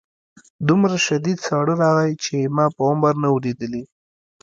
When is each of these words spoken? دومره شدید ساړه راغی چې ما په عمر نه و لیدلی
دومره 0.67 0.97
شدید 1.07 1.37
ساړه 1.47 1.73
راغی 1.83 2.13
چې 2.23 2.35
ما 2.55 2.65
په 2.75 2.81
عمر 2.89 3.13
نه 3.23 3.29
و 3.33 3.37
لیدلی 3.45 3.83